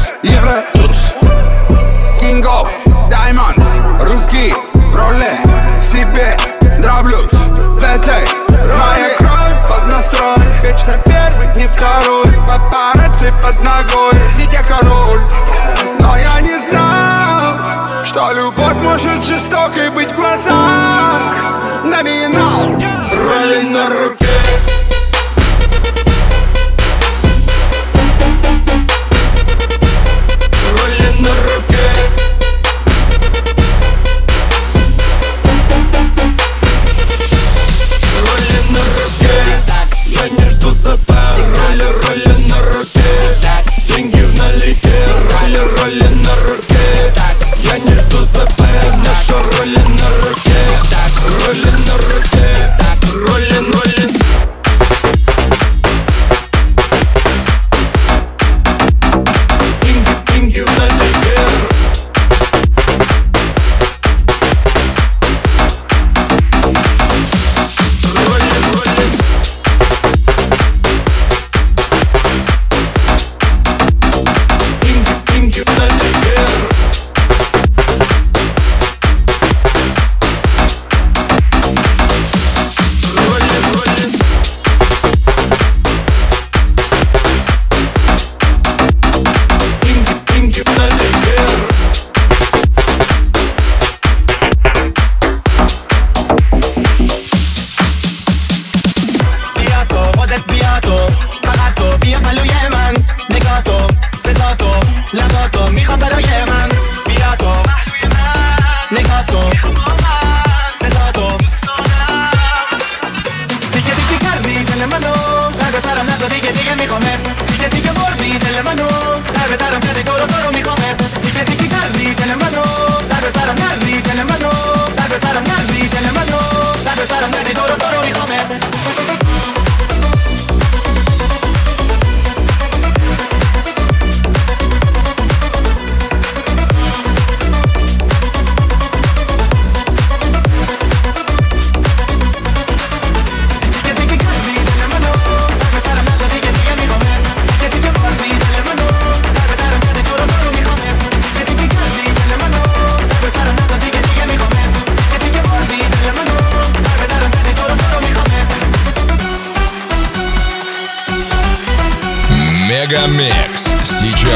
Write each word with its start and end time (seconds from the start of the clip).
Евротуз, 0.00 0.12
Евротуз. 0.22 1.14
King 2.20 2.42
of 2.42 2.68
Diamonds, 3.10 3.66
руки 4.04 4.54
в 4.74 4.96
роле, 4.96 5.38
себе 5.82 6.36
нравлюсь. 6.78 7.30
В 7.32 7.82
этой 7.82 8.24
моя 8.50 9.16
кровь 9.18 9.68
под 9.68 9.86
настрой. 9.88 10.36
Вечно 10.62 10.98
первый, 11.04 11.48
не 11.56 11.66
второй. 11.66 12.26
Папарацци 12.48 13.32
под 13.42 13.58
ногой, 13.62 14.14
ведь 14.36 14.52
я 14.52 14.62
король. 14.62 15.20
Но 16.00 16.16
я 16.16 16.40
не 16.40 16.58
знал, 16.58 18.04
что 18.04 18.32
любовь 18.32 18.76
может 18.82 19.24
жестокой 19.24 19.90
быть 19.90 20.14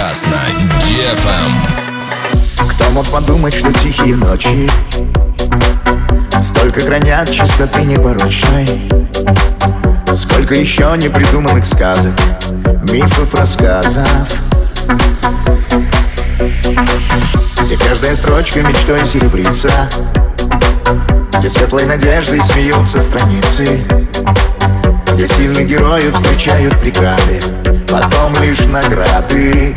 час 0.09 0.27
на 0.27 0.45
DFM. 0.81 1.53
Кто 2.69 2.91
мог 2.91 3.07
подумать, 3.07 3.55
что 3.55 3.73
тихие 3.73 4.17
ночи? 4.17 4.71
Столько 6.43 6.83
хранят 6.83 7.31
чистоты 7.31 7.85
непорочной. 7.85 8.69
Сколько 10.15 10.55
еще 10.57 10.93
не 10.99 11.09
придуманных 11.09 11.65
сказок 11.65 12.13
Мифов, 12.93 13.35
рассказов? 13.35 14.29
Где 17.63 17.77
каждая 17.79 18.15
строчка 18.15 18.61
мечтой 18.63 19.07
серебрится? 19.07 19.89
Где 21.39 21.49
светлой 21.49 21.87
надеждой 21.87 22.43
смеются 22.43 23.01
страницы? 23.01 23.81
Где 25.13 25.27
сильных 25.27 25.67
героев 25.67 26.15
встречают 26.15 26.79
бригады 26.81 27.41
потом 27.95 28.33
лишь 28.43 28.67
награды. 28.67 29.73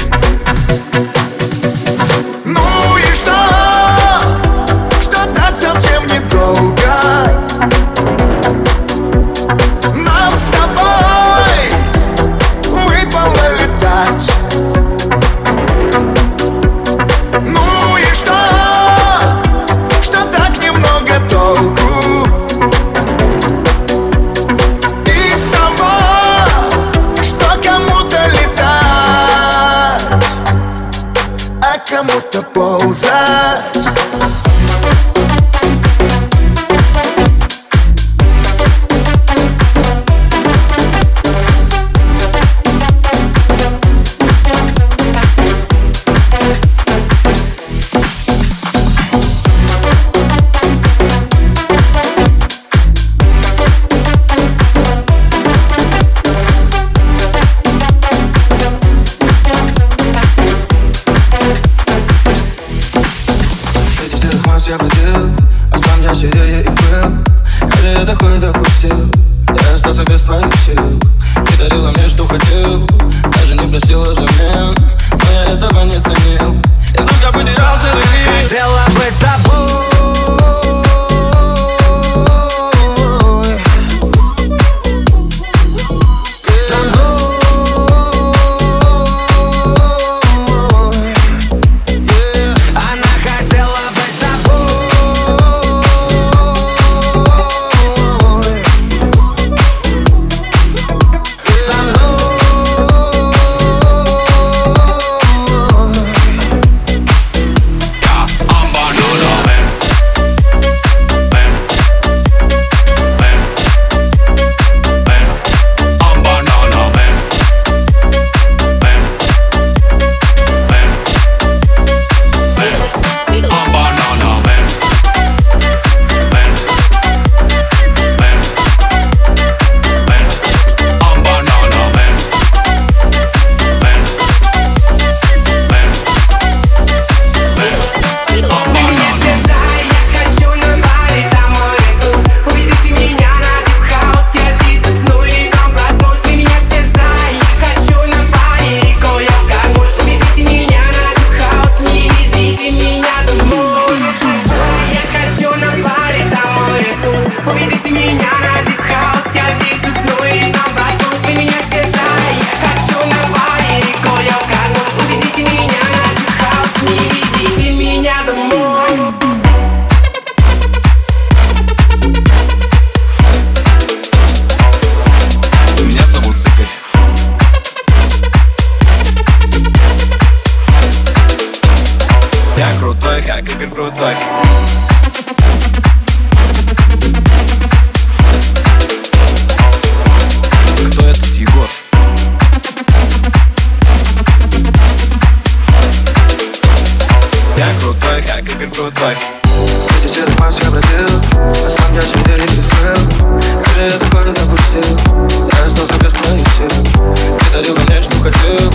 overdue 208.28 208.67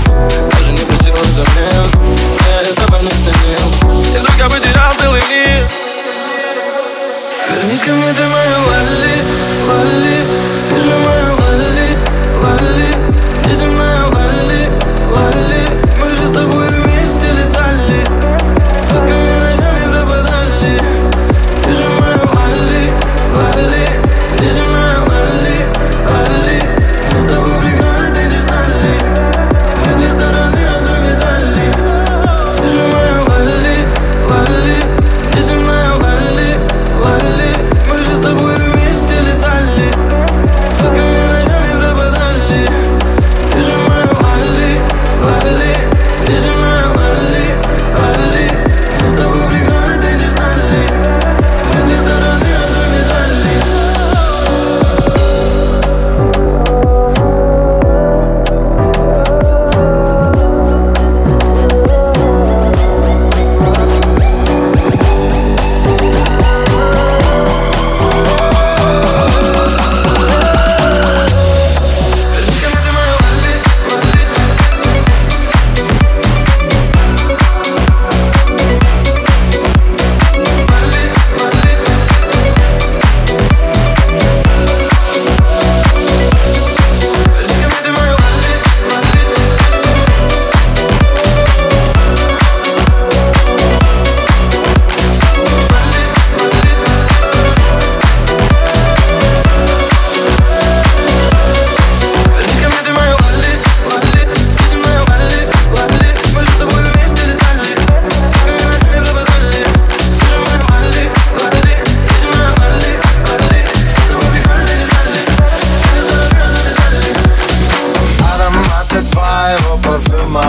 ума 120.24 120.44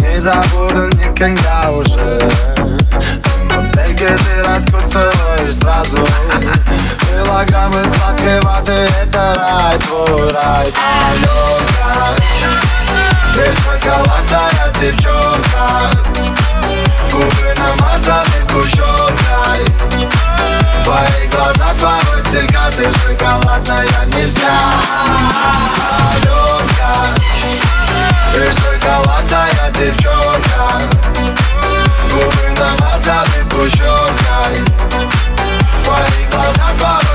Не 0.00 0.20
забуду 0.20 0.88
никогда 0.96 1.70
уже. 1.70 2.20
Модельки 3.50 4.06
ты 4.06 4.42
раскусываешь 4.44 5.56
сразу. 5.60 6.04
Килограммы 7.00 7.82
сладкой 7.94 8.40
воды 8.40 8.88
Это 9.02 9.34
рай 9.36 9.78
твой, 9.78 10.30
рай. 10.32 10.72
Аленка 11.08 11.88
Ты 13.34 13.52
шоколадная 13.52 14.72
девчонка. 14.80 15.66
Губы 17.10 17.54
намазаны 17.56 18.38
сгущенкой. 18.48 19.60
Твои 20.84 21.28
глаза, 21.28 21.74
твой 21.78 22.22
стиль, 22.26 22.46
ты 22.76 22.84
шоколадная 22.92 24.06
не 24.06 24.26
вся 24.26 24.56
шоколадная 28.86 29.70
девчонка. 29.72 30.80
Губы 32.10 32.48
намазаны 32.56 33.42
сгущенкой 33.50 34.64
Твои 35.84 36.26
глаза, 36.30 36.68
твои 36.78 37.05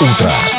Ultra. 0.00 0.53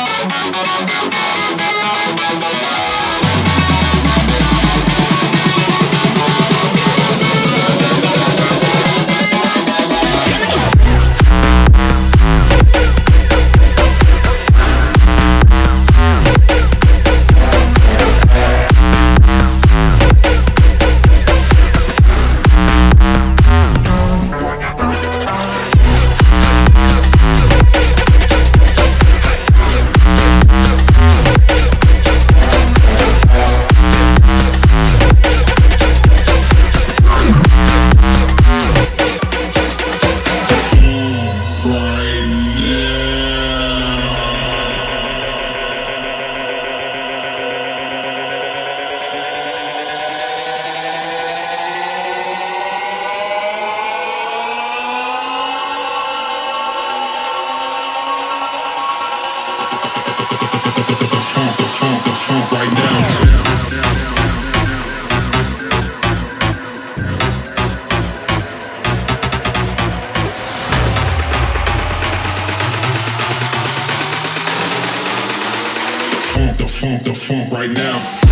funk 77.26 77.52
right 77.52 77.70
now. 77.70 78.25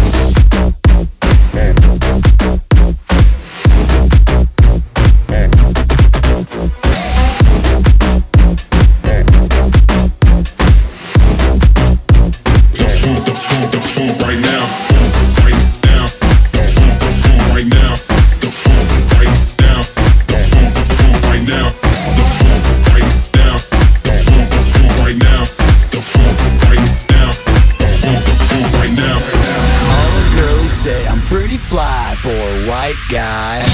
white 32.85 33.09
guy. 33.09 33.74